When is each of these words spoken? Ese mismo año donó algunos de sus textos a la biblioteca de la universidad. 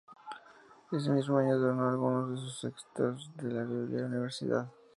Ese 0.91 1.11
mismo 1.11 1.37
año 1.37 1.59
donó 1.59 1.87
algunos 1.89 2.31
de 2.31 2.37
sus 2.37 2.59
textos 2.59 3.29
a 3.37 3.43
la 3.43 3.61
biblioteca 3.61 3.91
de 3.91 4.01
la 4.01 4.05
universidad. 4.07 4.71